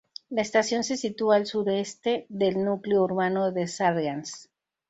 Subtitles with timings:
[0.31, 4.49] La estación se sitúa al sureste del núcleo urbano de Sargans.